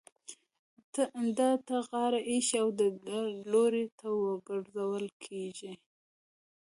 ده 1.37 1.49
ته 1.67 1.75
غاړه 1.89 2.19
ايښې 2.29 2.57
او 2.63 2.67
د 2.79 2.81
ده 3.07 3.19
لوري 3.51 3.85
ته 3.99 4.07
ورگرځول 4.21 5.05
كېږي. 5.23 5.73